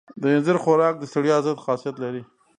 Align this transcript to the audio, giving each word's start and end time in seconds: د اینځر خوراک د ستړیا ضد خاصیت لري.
د 0.21 0.23
اینځر 0.33 0.57
خوراک 0.63 0.95
د 0.99 1.03
ستړیا 1.11 1.37
ضد 1.45 1.57
خاصیت 1.65 1.95
لري. 2.03 2.23